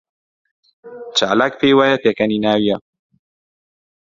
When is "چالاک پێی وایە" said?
1.17-1.97